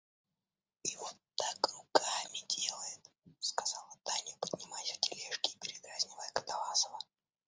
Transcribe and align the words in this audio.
И 0.81 0.95
вот 0.95 1.15
так 1.35 1.67
руками 1.73 2.39
делает,— 2.47 3.11
сказала 3.39 3.95
Таня, 4.03 4.35
поднимаясь 4.41 4.97
в 4.97 5.01
тележке 5.01 5.51
и 5.51 5.59
передразнивая 5.59 6.31
Катавасова. 6.33 6.97